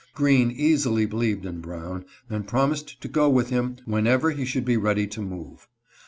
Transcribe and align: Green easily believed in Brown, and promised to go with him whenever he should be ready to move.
Green 0.15 0.49
easily 0.49 1.05
believed 1.05 1.45
in 1.45 1.61
Brown, 1.61 2.05
and 2.27 2.47
promised 2.47 2.99
to 3.01 3.07
go 3.07 3.29
with 3.29 3.51
him 3.51 3.77
whenever 3.85 4.31
he 4.31 4.45
should 4.45 4.65
be 4.65 4.75
ready 4.75 5.05
to 5.05 5.21
move. 5.21 5.67